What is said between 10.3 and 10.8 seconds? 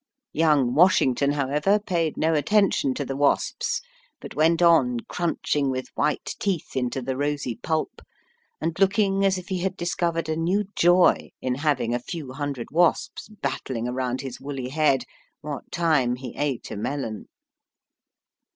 new